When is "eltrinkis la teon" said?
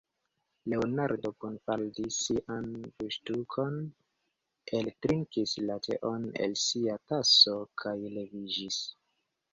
4.79-6.27